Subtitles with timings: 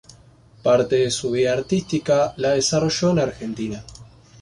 [0.63, 3.83] Parte de su vida artística la desarrolló en Argentina.